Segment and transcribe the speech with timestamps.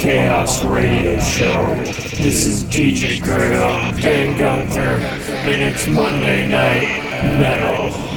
[0.00, 1.74] Chaos Radio Show.
[2.16, 4.96] This is DJ Greyhünd, Dan Gunther,
[5.44, 8.09] and it's Monday Night Metal.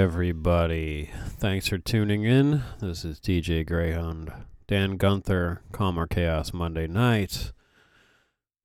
[0.00, 2.62] Everybody, thanks for tuning in.
[2.80, 4.32] This is DJ Greyhünd,
[4.66, 7.52] Dan Gunther, Calm or Chaos Monday night,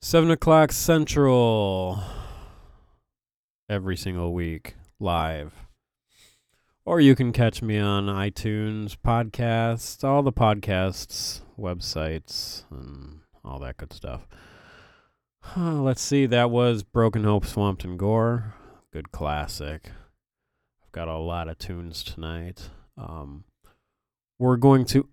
[0.01, 2.01] 7 o'clock Central,
[3.67, 5.51] every single week, live.
[6.85, 13.75] Or you can catch me on iTunes, podcasts, all the podcasts, websites, and all that
[13.75, 14.25] good stuff.
[15.57, 18.53] let's see, that was Broken Hope, Swamped in Gore.
[18.93, 19.91] Good classic
[20.95, 22.69] got a lot of tunes tonight.
[22.97, 23.43] Um,
[24.39, 25.09] we're going to,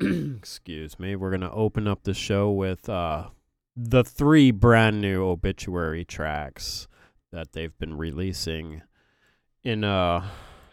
[0.00, 3.26] excuse me, we're going to open up the show with uh,
[3.76, 6.88] the three brand new obituary tracks
[7.32, 8.80] that they've been releasing
[9.62, 10.26] in uh,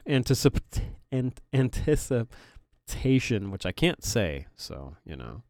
[0.08, 0.80] anticip-
[1.12, 5.44] ant- anticipation, which I can't say, so, you know,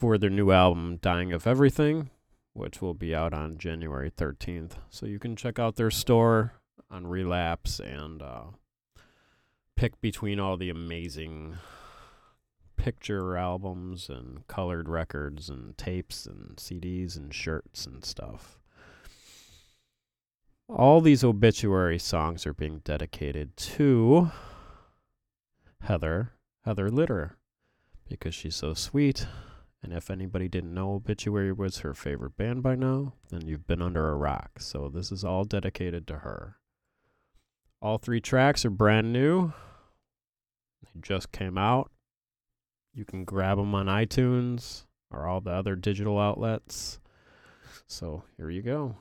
[0.00, 2.08] for their new album, Dying of Everything,
[2.54, 4.78] which will be out on January 13th.
[4.88, 6.54] So you can check out their store
[6.90, 8.44] on Relapse and uh,
[9.76, 11.56] pick between all the amazing
[12.76, 18.58] picture albums and colored records and tapes and CDs and shirts and stuff.
[20.68, 24.30] All these obituary songs are being dedicated to
[25.80, 26.32] Heather,
[26.64, 27.36] Heather Litter,
[28.08, 29.26] because she's so sweet.
[29.82, 33.80] And if anybody didn't know Obituary was her favorite band by now, then you've been
[33.80, 34.60] under a rock.
[34.60, 36.57] So this is all dedicated to her.
[37.80, 39.52] All three tracks are brand new.
[40.82, 41.90] They just came out.
[42.92, 46.98] You can grab them on iTunes or all the other digital outlets.
[47.86, 48.96] So here you go.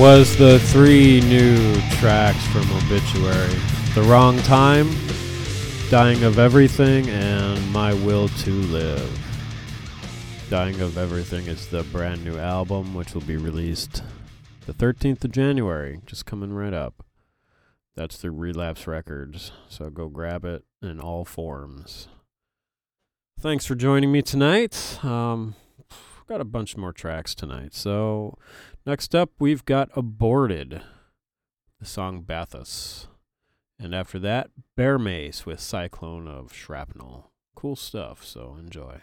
[0.00, 3.54] Was the three new tracks from Obituary
[3.94, 4.94] The Wrong Time,
[5.90, 9.18] Dying of Everything, and My Will to Live.
[10.50, 14.02] Dying of Everything is the brand new album, which will be released
[14.66, 17.02] the 13th of January, just coming right up.
[17.94, 22.08] That's through Relapse Records, so go grab it in all forms.
[23.40, 25.02] Thanks for joining me tonight.
[25.02, 25.54] Um,
[26.26, 27.72] got a bunch more tracks tonight.
[27.72, 28.36] So
[28.86, 30.80] next up, we've got Aborted,
[31.80, 33.08] the song Bathos.
[33.78, 37.30] And after that, Bear Mace with Cyclone of Shrapnel.
[37.54, 39.00] Cool stuff, so enjoy.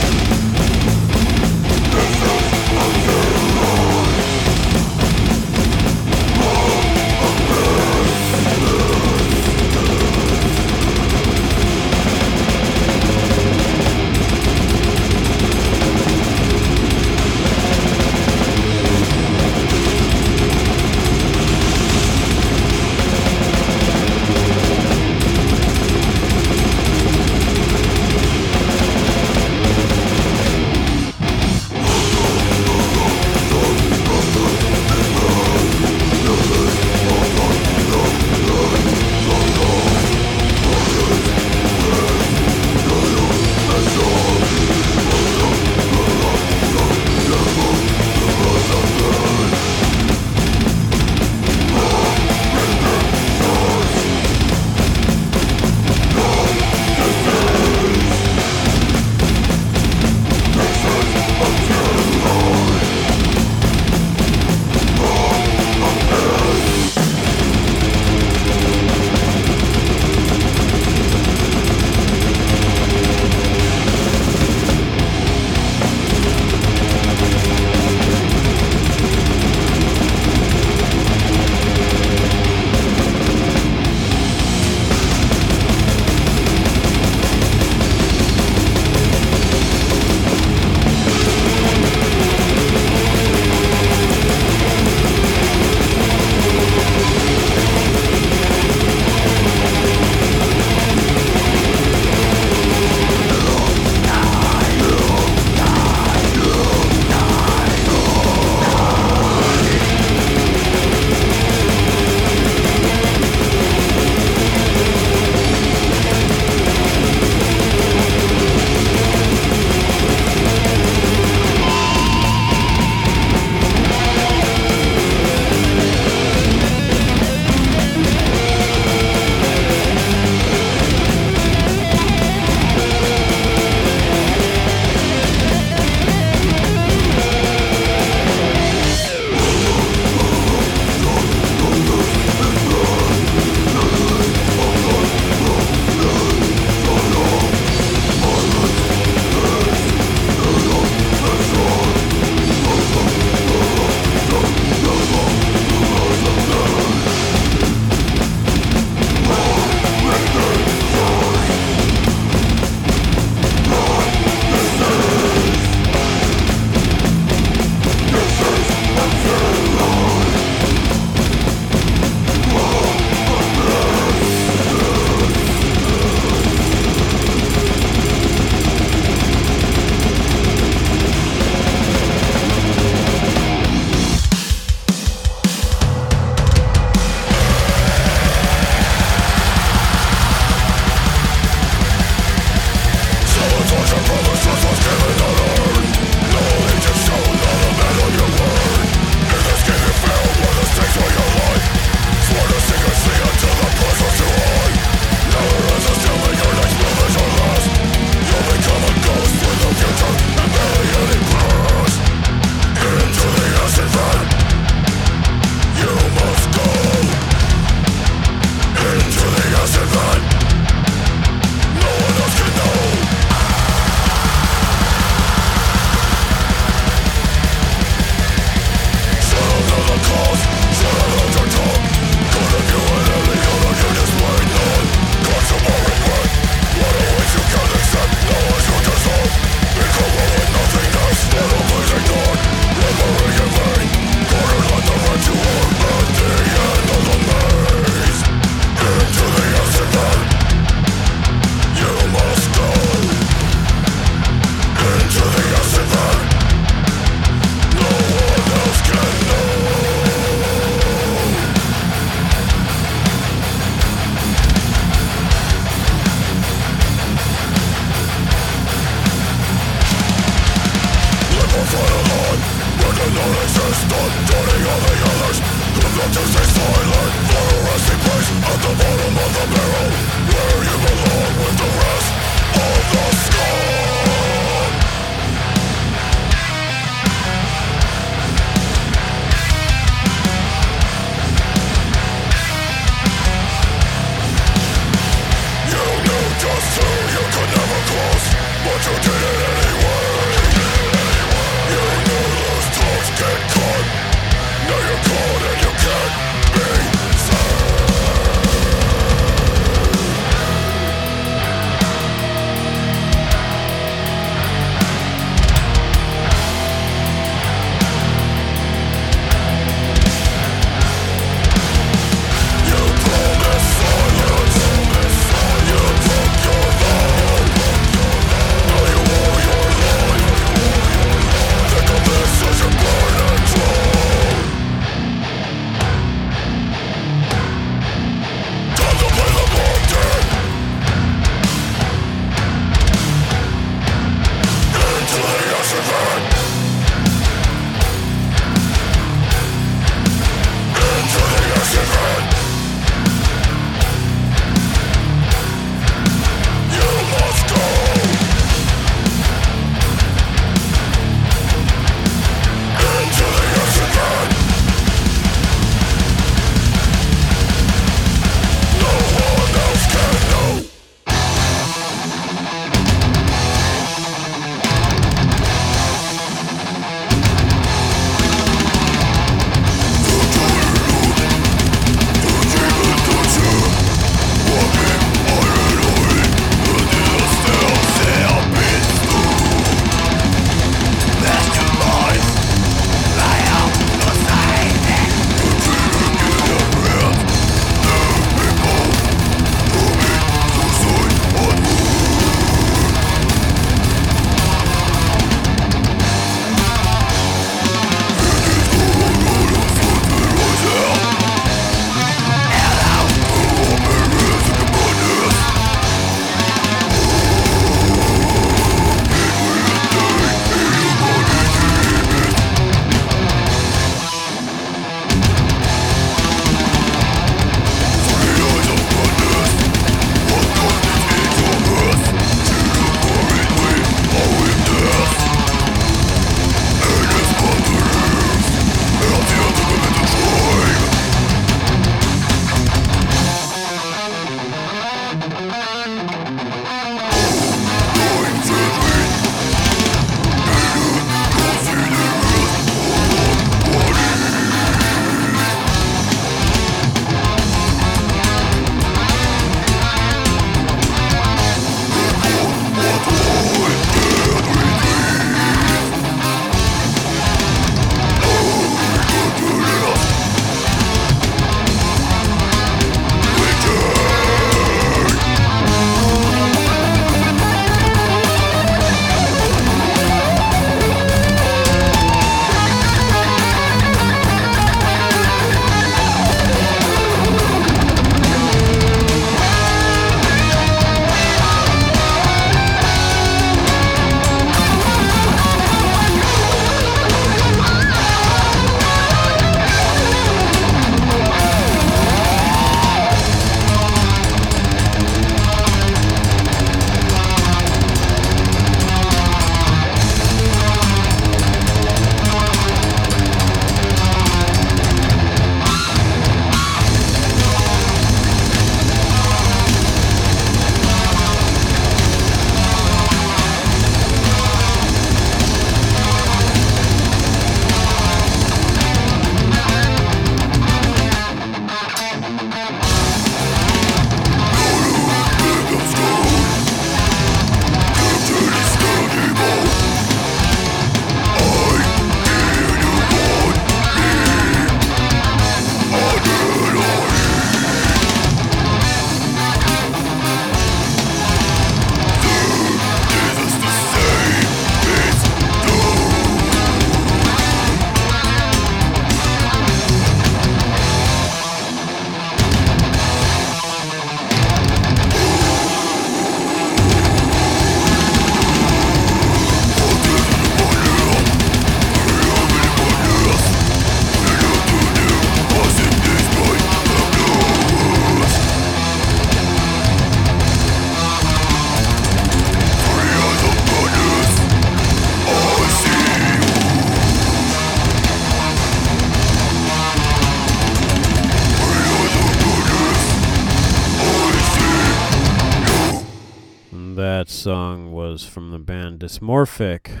[598.24, 600.00] From the band Dysmorphic,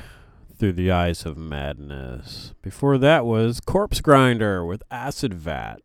[0.56, 2.54] Through the Eyes of Madness.
[2.62, 5.78] Before that was Corpse Grinder with Acid Vat.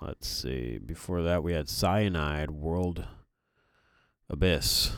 [0.00, 0.78] Let's see.
[0.78, 3.06] Before that, we had Cianide, World
[4.30, 4.92] Abyss.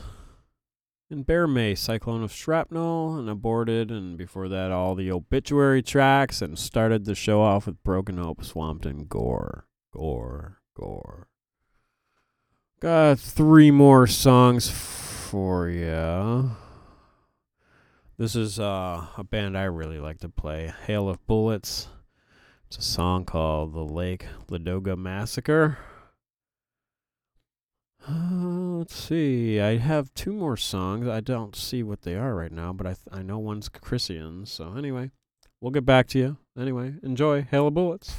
[1.09, 3.91] And Bear Mace, Cyclone of Shrapnel, and Aborted.
[3.91, 6.41] And before that, all the obituary tracks.
[6.41, 9.65] And started the show off with Broken Hope, Swamped in Gore.
[9.93, 11.27] Gore, Gore.
[12.81, 16.49] Got three more songs for you.
[18.17, 21.89] This is uh, a band I really like to play, Hail of Bullets.
[22.65, 25.77] It's a song called The Lake Ladoga Massacre.
[28.09, 29.59] Uh, let's see.
[29.59, 31.07] I have two more songs.
[31.07, 34.47] I don't see what they are right now, but I th- I know one's Krisiun.
[34.47, 35.11] So anyway,
[35.59, 36.37] we'll get back to you.
[36.57, 38.15] Anyway, enjoy Hail of Bullets.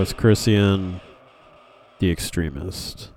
[0.00, 1.02] Was Krisiun
[1.98, 3.10] the Extremist.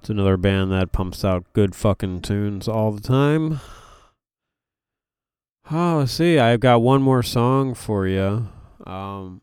[0.00, 3.60] It's another band that pumps out good fucking tunes all the time.
[5.70, 6.38] Oh, see.
[6.38, 8.48] I've got one more song for you.
[8.86, 9.42] Um,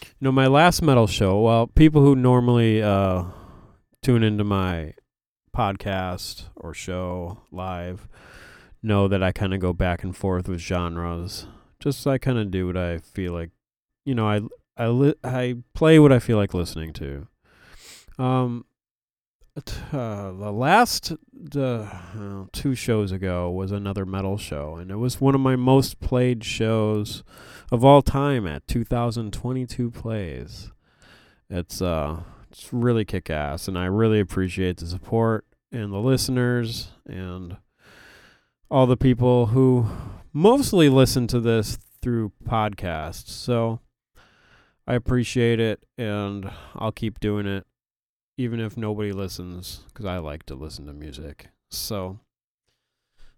[0.00, 3.24] you know, my last metal show, well, people who normally uh,
[4.02, 4.94] tune into my
[5.54, 8.08] podcast or show live
[8.82, 11.46] know that I kind of go back and forth with genres.
[11.80, 13.50] Just I kind of do what I feel like.
[14.06, 14.40] You know, I
[14.76, 17.28] I li- I play what I feel like listening to.
[18.18, 18.64] Um,
[19.56, 21.12] uh, the last
[21.56, 21.86] uh,
[22.52, 26.42] two shows ago was another metal show, and it was one of my most played
[26.42, 27.22] shows
[27.70, 30.72] of all time at 2,022 plays.
[31.48, 36.88] It's uh, it's really kick ass, and I really appreciate the support and the listeners
[37.06, 37.56] and
[38.70, 39.86] all the people who
[40.32, 43.28] mostly listen to this through podcasts.
[43.28, 43.80] So
[44.86, 47.66] I appreciate it, and I'll keep doing it
[48.36, 51.48] even if nobody listens, because I like to listen to music.
[51.70, 52.18] So,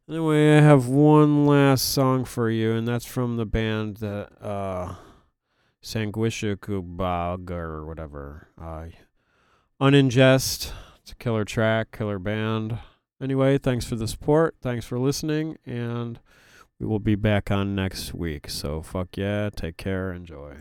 [0.08, 4.94] anyway, I have one last song for you, and that's from the band that uh,
[5.82, 8.48] Sanguisugabogg or whatever.
[8.60, 8.86] Uh,
[9.80, 10.72] Uningest.
[11.02, 12.78] It's a killer track, killer band.
[13.22, 14.56] Anyway, thanks for the support.
[14.60, 16.18] Thanks for listening, and
[16.80, 18.48] we will be back on next week.
[18.48, 20.56] So, fuck yeah, take care, enjoy.